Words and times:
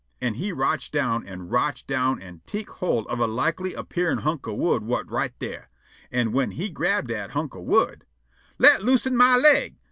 An' 0.19 0.33
he 0.33 0.51
rotch' 0.51 0.89
down 0.89 1.23
an' 1.27 1.47
rotch' 1.49 1.85
down 1.85 2.19
an' 2.19 2.41
tek' 2.47 2.69
hold 2.71 3.05
of 3.05 3.19
a 3.19 3.27
likely 3.27 3.75
appearin' 3.75 4.17
hunk 4.21 4.47
o' 4.47 4.53
wood 4.55 4.81
whut 4.81 5.11
right 5.11 5.37
dar. 5.37 5.69
An' 6.11 6.31
whin 6.31 6.49
he 6.53 6.71
grab' 6.71 7.07
dat 7.09 7.29
hunk 7.33 7.53
of 7.53 7.65
wood 7.65 8.07
"_Let 8.59 8.79
loosen 8.83 9.15
my 9.15 9.37
leg! 9.37 9.75